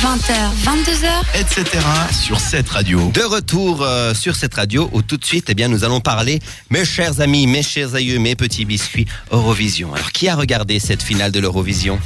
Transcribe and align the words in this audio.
20h, 0.00 0.32
22h. 0.64 1.38
etc. 1.38 1.64
sur 2.24 2.40
cette 2.40 2.68
radio. 2.70 3.10
De 3.12 3.20
retour 3.22 3.82
euh, 3.82 4.14
sur 4.14 4.34
cette 4.34 4.54
radio 4.54 4.88
où 4.92 5.02
tout 5.02 5.16
de 5.18 5.24
suite, 5.24 5.46
eh 5.48 5.54
bien, 5.54 5.68
nous 5.68 5.84
allons 5.84 6.00
parler, 6.00 6.38
mes 6.70 6.84
chers 6.86 7.20
amis, 7.20 7.46
mes 7.46 7.62
chers 7.62 7.94
aïeux, 7.94 8.18
mes 8.18 8.34
petits 8.34 8.64
biscuits, 8.64 9.06
Eurovision. 9.30 9.92
Alors, 9.94 10.10
qui 10.12 10.28
a 10.28 10.36
regardé 10.36 10.78
cette 10.78 11.02
finale 11.02 11.32
de 11.32 11.40
l'Eurovision? 11.40 11.98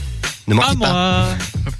Ne 0.49 0.57
Pas 0.57 0.67
mentez 0.75 0.79
pas. 0.81 0.93
moi. 0.93 1.27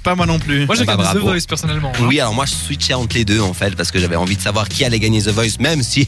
Pas 0.03 0.15
moi 0.15 0.25
non 0.25 0.39
plus. 0.39 0.65
Moi 0.65 0.75
j'ai 0.75 0.85
Bah, 0.85 0.93
regardé 0.93 1.19
The 1.19 1.21
bravo. 1.21 1.31
Voice 1.37 1.45
personnellement. 1.47 1.91
hein. 1.93 2.05
Oui, 2.07 2.19
alors 2.19 2.33
moi, 2.33 2.45
je 2.45 2.53
switchais 2.53 2.93
entre 2.93 3.15
les 3.15 3.25
deux, 3.25 3.41
en 3.41 3.53
fait, 3.53 3.75
parce 3.75 3.91
que 3.91 3.99
j'avais 3.99 4.15
envie 4.15 4.37
de 4.37 4.41
savoir 4.41 4.69
qui 4.69 4.85
allait 4.85 4.99
gagner 4.99 5.21
The 5.21 5.29
Voice, 5.29 5.57
même 5.59 5.83
si 5.83 6.07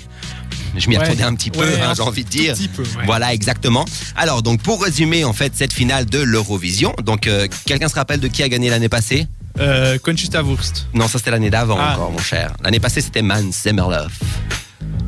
je 0.77 0.87
m'y 0.89 0.97
Ouais. 0.97 1.03
attendais 1.03 1.23
un 1.23 1.35
petit 1.35 1.51
peu, 1.51 1.59
Ouais, 1.59 1.81
hein, 1.81 1.93
j'ai 1.95 2.01
envie 2.03 2.23
de 2.23 2.29
dire. 2.29 2.53
Petit 2.53 2.69
peu, 2.69 2.83
ouais. 2.83 3.05
Voilà, 3.05 3.33
exactement. 3.33 3.83
Alors, 4.15 4.41
donc, 4.41 4.61
pour 4.61 4.81
résumer, 4.83 5.25
en 5.25 5.33
fait, 5.33 5.51
cette 5.55 5.73
finale 5.73 6.05
de 6.05 6.19
l'Eurovision, 6.19 6.93
donc, 7.03 7.27
euh, 7.27 7.47
quelqu'un 7.65 7.89
se 7.89 7.95
rappelle 7.95 8.19
de 8.21 8.27
qui 8.29 8.41
a 8.41 8.49
gagné 8.49 8.69
l'année 8.69 8.89
passée? 8.89 9.27
Euh, 9.59 9.97
Conchita 9.99 10.43
Wurst. 10.43 10.87
Non, 10.93 11.07
ça 11.07 11.17
c'était 11.17 11.31
l'année 11.31 11.49
d'avant 11.49 11.77
Ah. 11.79 11.93
encore, 11.93 12.11
mon 12.11 12.19
cher. 12.19 12.53
L'année 12.63 12.79
passée, 12.79 13.01
c'était 13.01 13.21
Man 13.21 13.51
Semerlov. 13.51 14.11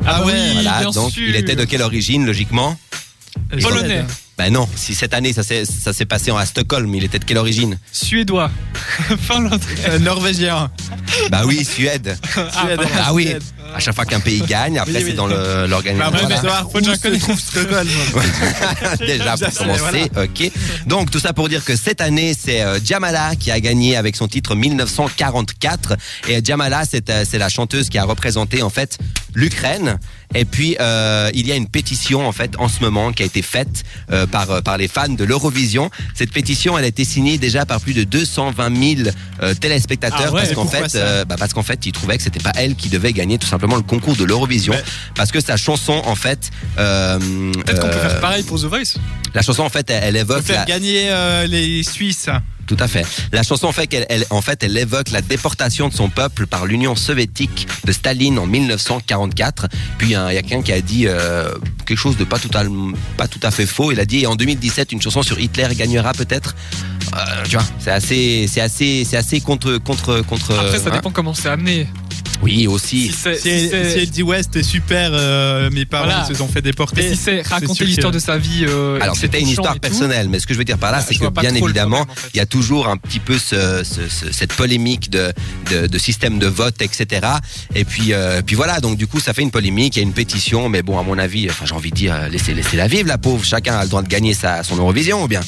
Ah 0.05 0.23
ouais, 0.25 0.33
oui, 0.33 0.53
Voilà, 0.53 0.79
bien 0.79 0.89
donc 0.91 1.11
sûr. 1.11 1.27
il 1.27 1.35
était 1.35 1.55
de 1.55 1.65
quelle 1.65 1.81
origine, 1.81 2.25
logiquement? 2.25 2.77
Polonais. 3.61 4.05
Ben 4.37 4.51
non, 4.53 4.67
si 4.75 4.95
cette 4.95 5.13
année 5.13 5.33
ça 5.33 5.43
s'est 5.43 6.05
passé 6.05 6.31
en 6.31 6.37
à 6.37 6.45
Stockholm, 6.45 6.93
il 6.95 7.03
était 7.03 7.19
de 7.19 7.25
quelle 7.25 7.37
origine? 7.37 7.77
Suédois. 7.91 8.49
Finlandais. 9.19 9.65
Euh, 9.89 9.99
Norvégien. 9.99 10.71
Bah 11.29 11.41
oui, 11.45 11.63
Suède. 11.65 12.17
Suède. 12.33 12.79
Ah 12.97 13.13
oui, 13.13 13.25
Suède. 13.27 13.43
À 13.75 13.79
chaque 13.79 13.95
fois 13.95 14.05
qu'un 14.05 14.19
pays 14.19 14.41
gagne, 14.41 14.77
après 14.79 14.95
Oui, 14.95 15.03
c'est 15.07 15.13
dans 15.13 15.27
le- 15.27 15.35
Bah, 15.35 15.67
l'organisation. 15.67 16.39
Voilà. 16.41 16.65
faut 16.71 16.79
déjà 16.81 16.97
connaître. 16.97 17.37
Stockholm. 17.39 17.87
Déjà 18.99 19.37
pour 19.37 19.53
commencer, 19.53 20.11
ok. 20.17 20.51
Donc 20.87 21.11
tout 21.11 21.19
ça 21.19 21.33
pour 21.33 21.49
dire 21.49 21.63
que 21.63 21.75
cette 21.75 22.01
année 22.01 22.33
c'est 22.37 22.61
euh, 22.61 22.79
Jamala 22.83 23.35
qui 23.35 23.51
a 23.51 23.59
gagné 23.59 23.95
avec 23.95 24.15
son 24.15 24.27
titre 24.27 24.55
1944 24.55 25.95
et 26.27 26.43
Jamala 26.43 26.83
c'est 26.89 27.09
euh, 27.09 27.23
c'est 27.29 27.37
la 27.37 27.49
chanteuse 27.49 27.89
qui 27.89 27.97
a 27.97 28.03
représenté 28.03 28.61
en 28.63 28.69
fait 28.69 28.97
l'Ukraine 29.33 29.99
et 30.35 30.45
puis 30.45 30.75
euh, 30.79 31.29
il 31.33 31.47
y 31.47 31.51
a 31.51 31.55
une 31.55 31.67
pétition 31.67 32.27
en 32.27 32.31
fait 32.31 32.51
en 32.59 32.67
ce 32.67 32.81
moment 32.81 33.11
qui 33.11 33.23
a 33.23 33.25
été 33.25 33.41
faite 33.41 33.83
euh, 34.11 34.27
par 34.27 34.51
euh, 34.51 34.61
par 34.61 34.77
les 34.77 34.87
fans 34.87 35.09
de 35.09 35.23
l'Eurovision. 35.23 35.89
Cette 36.13 36.31
pétition 36.31 36.77
elle 36.77 36.83
a 36.85 36.87
été 36.87 37.03
signée 37.03 37.37
déjà 37.37 37.65
par 37.65 37.81
plus 37.81 37.93
de 37.93 38.03
220 38.03 38.95
000 39.03 39.09
euh, 39.41 39.53
téléspectateurs 39.55 40.19
Ah 40.27 40.31
ouais, 40.33 40.41
parce 40.41 40.53
qu'en 40.53 40.67
fait 40.67 40.95
euh, 40.95 41.25
bah 41.25 41.35
parce 41.39 41.53
qu'en 41.53 41.63
fait 41.63 41.85
ils 41.85 41.91
trouvaient 41.91 42.17
que 42.17 42.23
c'était 42.23 42.39
pas 42.39 42.51
elle 42.55 42.75
qui 42.75 42.89
devait 42.89 43.13
gagner 43.13 43.37
tout 43.37 43.47
simplement 43.47 43.75
le 43.75 43.81
concours 43.81 44.15
de 44.15 44.23
l'Eurovision 44.23 44.73
Ouais. 44.73 44.83
parce 45.15 45.31
que 45.31 45.39
sa 45.41 45.57
chanson 45.57 46.01
en 46.05 46.15
fait 46.15 46.51
euh, 46.77 47.17
Peut-être 47.19 47.79
qu'on 47.81 47.87
peut 47.87 47.93
faire 47.93 48.19
pareil 48.19 48.43
pour 48.43 48.59
The 48.59 48.65
Voice. 48.65 48.97
la 49.33 49.41
chanson 49.41 49.63
en 49.63 49.69
fait 49.69 49.89
elle, 49.89 50.15
évoque 50.15 50.43
faire 50.43 50.59
la- 50.59 50.65
gagner 50.65 51.09
euh, 51.09 51.47
les 51.47 51.81
Suisses. 51.83 52.29
Tout 52.69 52.77
à 52.79 52.87
fait. 52.87 53.03
La 53.31 53.41
chanson 53.41 53.71
fait, 53.71 53.87
qu'elle- 53.87 54.05
elle, 54.09 54.25
en 54.29 54.41
fait, 54.43 54.61
elle 54.61 54.77
évoque 54.77 55.09
la 55.09 55.21
déportation 55.23 55.89
de 55.89 55.93
son 55.95 56.07
peuple 56.09 56.45
par 56.45 56.67
l'Union 56.67 56.95
soviétique 56.95 57.67
de 57.83 57.91
Staline 57.91 58.37
en 58.37 58.45
1944. 58.45 59.67
Puis 59.97 60.09
il 60.09 60.11
y 60.11 60.15
a, 60.15 60.31
il 60.31 60.35
y 60.35 60.37
a 60.37 60.43
quelqu'un 60.43 60.61
qui 60.61 60.71
a 60.71 60.79
dit 60.79 61.07
euh, 61.07 61.49
quelque 61.87 61.97
chose 61.97 62.15
de 62.15 62.25
pas 62.25 62.37
tout, 62.37 62.51
à, 62.55 62.63
pas 63.17 63.27
tout 63.27 63.39
à 63.41 63.49
fait 63.49 63.65
faux. 63.65 63.91
Il 63.91 63.99
a 63.99 64.05
dit 64.05 64.27
en 64.27 64.35
2017 64.35 64.91
une 64.91 65.01
chanson 65.01 65.23
sur 65.23 65.39
Hitler 65.39 65.67
gagnera 65.75 66.13
peut-être. 66.13 66.55
Euh, 67.15 67.43
tu 67.45 67.55
vois, 67.55 67.65
c'est 67.79 67.89
assez, 67.89 68.45
c'est 68.47 68.61
assez, 68.61 69.03
c'est 69.03 69.17
assez 69.17 69.41
contre, 69.41 69.77
contre, 69.79 70.21
contre. 70.21 70.53
Après 70.59 70.77
ça 70.77 70.89
hein. 70.89 70.93
dépend 70.93 71.09
comment 71.09 71.33
c'est 71.33 71.49
amené. 71.49 71.87
Oui 72.41 72.67
aussi. 72.67 73.07
Si 73.07 73.13
c'est 73.13 73.35
Si, 73.35 73.41
si 73.41 73.49
elle- 73.49 73.69
c'est- 73.69 73.89
si 73.91 73.99
elle 73.99 74.09
dit 74.09 74.23
ouais 74.23 74.41
c'était 74.43 74.63
super, 74.63 75.09
euh, 75.13 75.69
mes 75.71 75.85
parents 75.85 76.05
Voilà. 76.05 76.25
se 76.25 76.33
sont 76.33 76.47
fait 76.47 76.55
mais 76.55 76.61
déporter. 76.61 77.09
si 77.09 77.15
c'est 77.17 77.41
raconter 77.41 77.79
que- 77.79 77.83
l'histoire 77.89 78.13
de 78.13 78.19
sa 78.19 78.37
vie. 78.37 78.65
euh, 78.67 78.97
Alors 79.01 79.15
c'était 79.17 79.41
une 79.41 79.47
histoire 79.49 79.73
tout, 79.73 79.79
personnelle, 79.79 80.29
mais 80.29 80.39
ce 80.39 80.47
que 80.47 80.53
je 80.53 80.57
veux 80.59 80.63
dire 80.65 80.77
par 80.77 80.91
là, 80.91 80.99
bah, 80.99 81.05
c'est 81.07 81.15
que 81.15 81.27
bien 81.41 81.53
évidemment, 81.53 81.97
problème, 81.97 82.11
en 82.17 82.21
fait. 82.21 82.29
il 82.33 82.37
y 82.37 82.39
a 82.39 82.45
toujours 82.45 82.87
un 82.87 82.95
petit 82.97 83.19
peu 83.19 83.37
ce, 83.37 83.83
ce- 83.83 84.07
ce- 84.09 84.31
cette 84.31 84.53
polémique 84.53 85.09
de, 85.09 85.33
de, 85.69 85.87
de 85.87 85.97
système 85.97 86.39
de 86.39 86.47
vote, 86.47 86.81
etc. 86.81 87.27
Et 87.75 87.83
puis, 87.83 88.13
euh, 88.13 88.41
puis 88.45 88.55
voilà, 88.55 88.79
donc 88.79 88.97
du 88.97 89.05
coup, 89.07 89.19
ça 89.19 89.33
fait 89.33 89.41
une 89.41 89.51
polémique, 89.51 89.95
il 89.97 89.99
y 89.99 90.01
a 90.01 90.03
une 90.03 90.13
pétition, 90.13 90.69
mais 90.69 90.81
bon, 90.81 90.97
à 90.97 91.03
mon 91.03 91.17
avis, 91.17 91.49
enfin, 91.49 91.65
j'ai 91.65 91.73
envie 91.75 91.91
de 91.91 91.95
dire, 91.95 92.13
euh, 92.15 92.29
laissez, 92.29 92.53
laissez 92.53 92.77
la 92.77 92.87
vivre, 92.87 93.07
la 93.09 93.17
pauvre. 93.17 93.43
Chacun 93.43 93.77
a 93.77 93.83
le 93.83 93.89
droit 93.89 94.01
de 94.01 94.07
gagner 94.07 94.33
sa, 94.33 94.63
son 94.63 94.77
Eurovision, 94.77 95.23
ou 95.23 95.27
bien? 95.27 95.41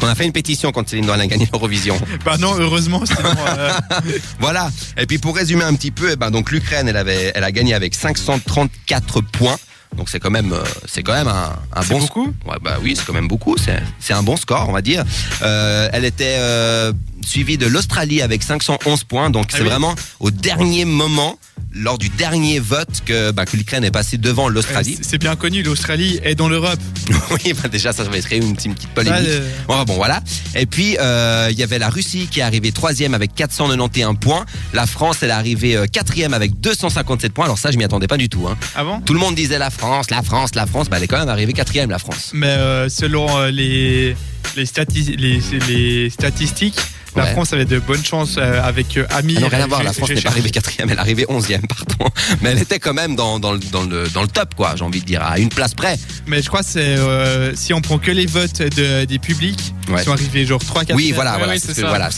Qu'on 0.00 0.08
a 0.08 0.14
fait 0.14 0.24
une 0.26 0.32
pétition 0.32 0.72
quand 0.72 0.88
Céline 0.88 1.04
Dion 1.04 1.14
a 1.14 1.26
gagné 1.26 1.48
l'Eurovision. 1.52 1.98
Bah 2.24 2.36
non, 2.38 2.54
heureusement, 2.58 3.04
sinon. 3.06 3.30
euh, 3.58 3.72
Voilà. 4.40 4.70
Et 4.96 5.06
puis 5.06 5.18
pour 5.18 5.36
résumer 5.36 5.64
un 5.64 5.74
petit 5.74 5.90
peu, 5.90 6.10
eh 6.12 6.16
ben 6.16 6.30
donc 6.30 6.50
l'Ukraine, 6.50 6.88
elle 6.88 6.96
avait, 6.96 7.32
elle 7.34 7.44
a 7.44 7.52
gagné 7.52 7.74
avec 7.74 7.94
534 7.94 9.20
points. 9.20 9.56
Donc 9.96 10.08
c'est 10.08 10.20
quand 10.20 10.30
même, 10.30 10.52
euh, 10.52 10.62
c'est 10.86 11.02
quand 11.02 11.12
même 11.14 11.26
un, 11.28 11.82
bon. 11.88 11.98
beaucoup 11.98 12.26
Ouais, 12.46 12.56
bah 12.62 12.78
oui, 12.82 12.94
c'est 12.96 13.04
quand 13.04 13.12
même 13.12 13.26
beaucoup. 13.28 13.56
C'est, 13.58 13.80
c'est 13.98 14.12
un 14.12 14.22
bon 14.22 14.36
score, 14.36 14.68
on 14.68 14.72
va 14.72 14.82
dire. 14.82 15.04
Euh, 15.42 15.88
elle 15.92 16.04
était 16.04 16.36
euh, 16.38 16.92
suivie 17.26 17.58
de 17.58 17.66
l'Australie 17.66 18.22
avec 18.22 18.42
511 18.44 19.02
points. 19.04 19.30
Donc 19.30 19.46
Ah 19.48 19.54
c'est 19.56 19.62
oui. 19.62 19.68
vraiment 19.68 19.94
au 20.20 20.30
dernier 20.30 20.84
moment, 20.84 21.38
lors 21.72 21.98
du 21.98 22.08
dernier 22.10 22.58
vote, 22.58 23.02
que, 23.06 23.30
bah, 23.30 23.44
que 23.46 23.56
l'Ukraine 23.56 23.84
est 23.84 23.90
passée 23.90 24.18
devant 24.18 24.48
l'Australie. 24.48 24.98
c'est- 25.00 25.18
bien 25.18 25.36
connu, 25.36 25.62
l'Australie 25.62 26.18
est 26.24 26.34
dans 26.34 26.48
l'Europe. 26.48 26.80
oui, 27.30 27.52
bah 27.52 27.68
déjà 27.68 27.92
ça 27.92 28.02
va 28.04 28.18
créer 28.20 28.38
une, 28.38 28.54
petite- 28.54 28.66
une 28.66 28.74
petite 28.74 28.90
polémique. 28.90 29.20
Ah, 29.22 29.28
euh, 29.28 29.48
Bon, 29.68 29.82
bon, 29.84 29.94
voilà. 29.96 30.20
Et 30.54 30.66
puis, 30.66 30.96
euh, 30.98 31.48
il 31.50 31.58
y 31.58 31.62
avait 31.62 31.78
la 31.78 31.88
Russie 31.90 32.26
qui 32.30 32.40
est 32.40 32.42
arrivée 32.42 32.72
troisième 32.72 33.12
avec 33.14 33.34
491 33.34 34.16
points. 34.18 34.46
La 34.72 34.86
France, 34.86 35.18
elle 35.22 35.28
est 35.30 35.32
arrivée 35.32 35.76
euh, 35.76 35.86
quatrième 35.86 36.32
avec 36.34 36.58
257 36.60 37.32
points. 37.32 37.44
Alors 37.44 37.58
ça, 37.58 37.70
je 37.70 37.76
m'y 37.76 37.84
attendais 37.84 38.06
pas 38.06 38.16
du 38.16 38.28
tout. 38.28 38.46
Hein. 38.48 38.56
avant 38.74 39.00
Tout 39.00 39.12
le 39.14 39.20
monde 39.20 39.34
disait 39.34 39.58
la 39.58 39.70
France, 39.70 40.10
la 40.10 40.22
France, 40.22 40.54
la 40.54 40.66
France. 40.66 40.88
Bah, 40.88 40.96
elle 40.96 41.04
est 41.04 41.08
quand 41.08 41.18
même 41.18 41.28
arrivée 41.28 41.52
quatrième, 41.52 41.90
la 41.90 41.98
France. 41.98 42.30
Mais 42.32 42.46
euh, 42.48 42.88
selon 42.88 43.28
euh, 43.38 43.50
les, 43.50 44.16
les, 44.56 44.64
stati- 44.66 45.16
les, 45.16 45.40
les 45.68 46.10
statistiques, 46.10 46.76
la 47.16 47.24
Ouais. 47.24 47.32
France 47.32 47.52
avait 47.52 47.64
de 47.64 47.80
bonnes 47.80 48.04
chances 48.04 48.36
euh, 48.38 48.62
avec 48.62 48.96
euh, 48.96 49.04
Amir. 49.10 49.38
Ah 49.38 49.40
non, 49.42 49.48
rien 49.48 49.64
à 49.64 49.66
voir. 49.66 49.82
La 49.82 49.92
France 49.92 50.10
n'est 50.10 50.20
pas 50.20 50.28
arrivée 50.30 50.50
quatrième, 50.50 50.88
elle 50.90 50.96
est 50.96 51.00
arrivée 51.00 51.26
onzième, 51.28 51.62
pardon. 51.68 52.08
Mais 52.40 52.50
elle 52.50 52.58
était 52.62 52.78
quand 52.78 52.94
même 52.94 53.16
dans, 53.16 53.40
dans, 53.40 53.52
le- 53.52 53.58
dans, 53.58 53.82
le, 53.82 54.08
dans 54.10 54.22
le 54.22 54.28
top, 54.28 54.54
quoi. 54.54 54.74
J'ai 54.76 54.84
envie 54.84 55.00
de 55.00 55.06
dire, 55.06 55.20
à 55.24 55.40
une 55.40 55.48
place 55.48 55.74
près. 55.74 55.98
Mais 56.28 56.40
je 56.40 56.46
crois 56.46 56.62
que 56.62 56.78
euh, 56.78 57.52
si 57.56 57.74
on 57.74 57.80
prend 57.80 57.98
que 57.98 58.12
les 58.12 58.26
votes 58.26 58.62
de, 58.62 59.04
des 59.06 59.18
publics, 59.18 59.74
Ouais. 59.88 60.02
ils 60.02 60.04
sont 60.04 60.12
arrivés 60.12 60.46
genre 60.46 60.64
3 60.64 60.84
4 60.84 60.96
Oui, 60.96 61.10
voilà, 61.12 61.32
Ouais, 61.32 61.38
voilà. 61.38 61.54
c'est 61.54 61.66
c'est 61.66 61.74
ce 61.74 61.80
que- 61.80 61.86
voilà, 61.86 62.10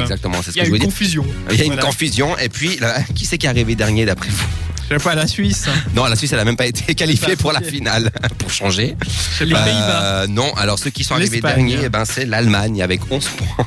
exactement 0.00 0.42
c'est 0.42 0.50
ce 0.50 0.56
Il 0.56 0.58
y 0.58 0.60
a 0.62 0.64
je 0.64 0.68
voulais 0.70 0.78
une 0.78 0.88
dire. 0.88 0.88
confusion. 0.88 1.24
Il 1.52 1.56
y 1.56 1.62
a 1.62 1.64
une 1.66 1.76
confusion. 1.76 2.36
Et 2.38 2.48
puis, 2.48 2.76
là, 2.78 3.02
qui 3.14 3.24
c'est 3.26 3.38
qui 3.38 3.46
est 3.46 3.50
arrivé 3.50 3.76
dernier 3.76 4.04
d'après 4.04 4.30
vous? 4.30 4.44
Je 4.73 4.73
sais 4.98 5.04
pas 5.04 5.14
la 5.14 5.26
Suisse. 5.26 5.66
Non, 5.94 6.04
la 6.06 6.16
Suisse, 6.16 6.32
elle 6.32 6.38
a 6.40 6.44
même 6.44 6.56
pas 6.56 6.66
été 6.66 6.94
qualifiée 6.94 7.36
pour 7.36 7.52
la 7.52 7.60
finale, 7.60 8.10
pour 8.38 8.50
changer. 8.50 8.96
Les 9.40 9.52
Euh, 9.54 9.64
Pays-Bas. 9.64 10.26
Non, 10.28 10.52
alors 10.54 10.78
ceux 10.78 10.90
qui 10.90 11.04
sont 11.04 11.14
arrivés 11.14 11.40
derniers, 11.40 11.78
eh 11.84 11.88
ben, 11.88 12.04
c'est 12.04 12.24
l'Allemagne 12.26 12.82
avec 12.82 13.00
11 13.10 13.28
points. 13.28 13.66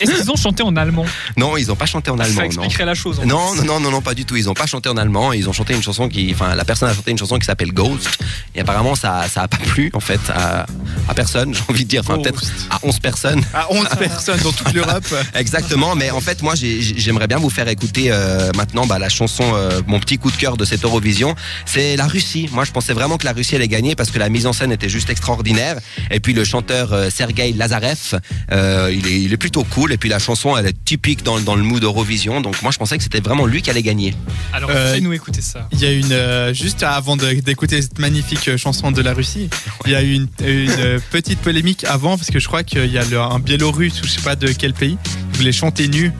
Ils- 0.00 0.08
Est-ce 0.10 0.20
qu'ils 0.22 0.30
ont 0.30 0.36
chanté 0.36 0.62
en 0.62 0.74
allemand 0.76 1.04
Non, 1.36 1.56
ils 1.56 1.66
n'ont 1.68 1.76
pas 1.76 1.86
chanté 1.86 2.10
en 2.10 2.18
allemand. 2.18 2.36
Ça 2.36 2.42
non. 2.42 2.46
expliquerait 2.46 2.84
la 2.84 2.94
chose. 2.94 3.20
Non, 3.24 3.54
non, 3.54 3.64
non, 3.64 3.80
non, 3.80 3.90
non, 3.90 4.00
pas 4.00 4.14
du 4.14 4.24
tout. 4.24 4.36
Ils 4.36 4.48
ont 4.48 4.54
pas 4.54 4.66
chanté 4.66 4.88
en 4.88 4.96
allemand. 4.96 5.32
Ils 5.32 5.48
ont 5.48 5.52
chanté 5.52 5.74
une 5.74 5.82
chanson 5.82 6.08
qui, 6.08 6.30
enfin, 6.34 6.54
la 6.54 6.64
personne 6.64 6.88
a 6.88 6.94
chanté 6.94 7.10
une 7.10 7.18
chanson 7.18 7.38
qui 7.38 7.46
s'appelle 7.46 7.72
Ghost. 7.72 8.08
Et 8.54 8.60
apparemment, 8.60 8.94
ça, 8.94 9.24
ça 9.32 9.42
a 9.42 9.48
pas 9.48 9.56
plu, 9.58 9.90
en 9.94 10.00
fait, 10.00 10.20
à, 10.34 10.66
à 11.08 11.14
personne. 11.14 11.54
J'ai 11.54 11.60
envie 11.68 11.84
de 11.84 11.88
dire, 11.88 12.02
enfin, 12.06 12.18
peut-être 12.20 12.42
à 12.70 12.78
11 12.82 12.98
personnes. 13.00 13.42
À 13.54 13.70
11 13.72 13.86
personnes 13.98 14.40
dans 14.40 14.52
toute 14.52 14.72
l'Europe. 14.72 15.04
Exactement. 15.34 15.94
Mais 15.94 16.10
en 16.10 16.20
fait, 16.20 16.42
moi, 16.42 16.54
j'ai- 16.54 16.80
j'aimerais 16.82 17.26
bien 17.26 17.38
vous 17.38 17.50
faire 17.50 17.68
écouter 17.68 18.06
euh, 18.10 18.50
maintenant 18.56 18.86
bah, 18.86 18.98
la 18.98 19.08
chanson, 19.08 19.44
euh, 19.54 19.80
mon 19.86 19.98
petit 20.00 20.18
coup 20.18 20.30
de 20.30 20.36
cœur 20.36 20.56
de 20.56 20.64
cette 20.64 20.84
Eurovision. 20.84 21.34
C'est 21.66 21.96
la 21.96 22.06
Russie. 22.06 22.48
Moi, 22.52 22.64
je 22.64 22.70
pensais 22.72 22.92
vraiment 22.92 23.18
que 23.18 23.24
la 23.24 23.32
Russie 23.32 23.56
allait 23.56 23.68
gagner 23.68 23.94
parce 23.94 24.10
que 24.10 24.18
la 24.18 24.28
mise 24.28 24.46
en 24.46 24.52
scène 24.52 24.72
était 24.72 24.88
juste 24.88 25.10
extraordinaire. 25.10 25.76
Et 26.10 26.20
puis 26.20 26.32
le 26.32 26.44
chanteur 26.44 26.92
euh, 26.92 27.10
Sergei 27.10 27.52
Lazarev, 27.52 28.18
il, 28.50 29.06
est, 29.06 29.20
il 29.22 29.32
est 29.32 29.36
plutôt 29.36 29.64
cool. 29.64 29.81
Et 29.90 29.96
puis 29.96 30.08
la 30.08 30.18
chanson, 30.18 30.56
elle 30.56 30.66
est 30.66 30.84
typique 30.84 31.22
dans, 31.24 31.40
dans 31.40 31.56
le 31.56 31.62
mood 31.62 31.82
Eurovision. 31.82 32.40
Donc 32.40 32.60
moi, 32.62 32.70
je 32.70 32.78
pensais 32.78 32.96
que 32.98 33.02
c'était 33.02 33.20
vraiment 33.20 33.46
lui 33.46 33.62
qui 33.62 33.70
allait 33.70 33.82
gagner. 33.82 34.14
Alors 34.52 34.70
Euh, 34.70 34.94
fais-nous 34.94 35.12
écouter 35.14 35.40
ça. 35.40 35.68
Il 35.72 35.80
y 35.80 35.86
a 35.86 35.92
une 35.92 36.12
euh, 36.12 36.52
juste 36.54 36.82
avant 36.82 37.16
d'écouter 37.16 37.80
cette 37.82 37.98
magnifique 37.98 38.46
euh, 38.48 38.56
chanson 38.56 38.92
de 38.92 39.00
la 39.02 39.14
Russie, 39.14 39.48
il 39.86 39.92
y 39.92 39.94
a 39.94 40.02
eu 40.02 40.12
une, 40.12 40.28
une, 40.44 40.70
euh, 40.78 40.98
petite 41.10 41.38
polémique 41.40 41.84
avant 41.84 42.16
parce 42.18 42.30
que 42.30 42.38
je 42.38 42.46
crois 42.46 42.62
qu'il 42.62 42.86
y 42.92 42.98
a 42.98 43.04
le- 43.04 43.18
un 43.18 43.38
Biélorusse 43.38 44.02
ou 44.02 44.06
je 44.06 44.10
sais 44.12 44.20
pas 44.20 44.36
de 44.36 44.48
quel 44.48 44.74
pays 44.74 44.96
qui 45.32 45.38
voulait 45.38 45.52
chanter 45.52 45.88
nu 45.88 46.12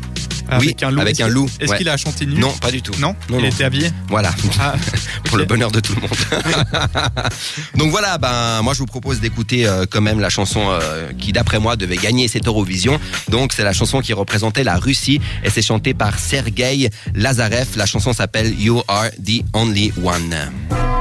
avec 0.57 0.79
Oui, 0.81 0.87
un 0.87 0.91
loup. 0.91 1.01
avec 1.01 1.15
Est-ce 1.15 1.23
un 1.23 1.27
qu'il- 1.27 1.35
loup, 1.35 1.51
Est-ce 1.61 1.71
ouais. 1.71 1.79
qu'il 1.79 1.89
a 1.89 1.97
chanté 1.97 2.27
nu 2.27 2.35
Non, 2.39 2.53
pas 2.53 2.71
du 2.71 2.83
tout. 2.83 2.93
Non, 2.99 3.15
Non, 3.31 3.39
il 3.39 3.43
non. 3.45 3.49
était 3.51 3.65
habillé. 3.65 3.91
Voilà. 4.09 4.33
Ah, 4.61 4.75
pour 5.25 5.37
le 5.37 5.45
bonheur 5.45 5.71
de 5.71 5.81
tout 5.81 5.95
le 5.95 6.01
monde. 6.03 6.11
Donc 7.77 7.91
voilà, 7.91 8.19
ben 8.19 8.63
moi 8.63 8.75
je 8.75 8.79
vous 8.79 8.87
propose 8.87 9.21
d'écouter 9.21 9.67
euh, 9.67 9.85
quand 9.91 10.01
même 10.01 10.21
la 10.21 10.31
chanson 10.31 10.61
euh, 10.71 11.11
qui 11.19 11.33
d'après 11.33 11.59
moi 11.59 11.77
devait 11.77 11.97
gagner 11.97 12.29
cette 12.29 12.47
Eurovision. 12.47 12.99
Donc 13.29 13.53
c'est 13.53 13.65
la 13.65 13.73
chanson 13.73 14.01
qui 14.01 14.13
représentait 14.13 14.65
la 14.65 14.77
Russie 14.77 15.21
et 15.45 15.51
c'est 15.51 15.63
chanté 15.63 15.95
par 15.95 16.19
Sergei 16.19 16.91
Lazarev. 17.15 17.69
La 17.77 17.87
chanson 17.87 18.13
s'appelle 18.13 18.55
You 18.61 18.83
Are 18.89 19.11
the 19.25 19.43
Only 19.55 19.93
One. 20.03 20.92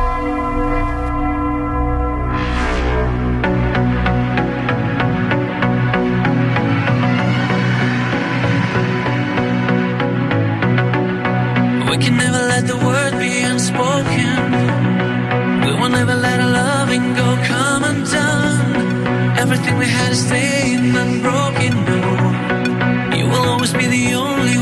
We 11.91 11.97
can 11.97 12.15
never 12.15 12.41
let 12.53 12.67
the 12.67 12.77
word 12.77 13.19
be 13.19 13.41
unspoken. 13.41 14.37
We 15.65 15.71
will 15.77 15.89
never 15.89 16.15
let 16.15 16.39
our 16.39 16.49
loving 16.49 17.13
go 17.15 17.27
come 17.43 17.83
undone. 17.83 19.37
Everything 19.37 19.77
we 19.77 19.87
had 19.87 20.13
is 20.13 20.25
staying 20.25 20.95
unbroken. 20.95 21.73
No, 21.89 23.17
you 23.17 23.25
will 23.25 23.45
always 23.51 23.73
be 23.73 23.87
the 23.87 24.13
only 24.13 24.57